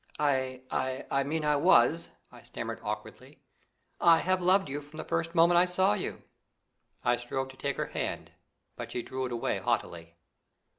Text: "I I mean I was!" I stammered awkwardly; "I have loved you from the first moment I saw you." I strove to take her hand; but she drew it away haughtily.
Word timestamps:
"I 0.17 0.63
I 1.11 1.23
mean 1.23 1.45
I 1.45 1.57
was!" 1.57 2.09
I 2.31 2.41
stammered 2.41 2.79
awkwardly; 2.81 3.37
"I 3.99 4.17
have 4.17 4.41
loved 4.41 4.67
you 4.67 4.81
from 4.81 4.97
the 4.97 5.03
first 5.03 5.35
moment 5.35 5.59
I 5.59 5.65
saw 5.65 5.93
you." 5.93 6.23
I 7.05 7.17
strove 7.17 7.49
to 7.49 7.55
take 7.57 7.77
her 7.77 7.85
hand; 7.85 8.31
but 8.75 8.91
she 8.91 9.03
drew 9.03 9.27
it 9.27 9.31
away 9.31 9.59
haughtily. 9.59 10.15